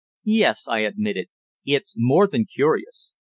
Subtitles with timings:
[0.23, 1.27] "Yes," I admitted.
[1.63, 3.13] "It's more than curious.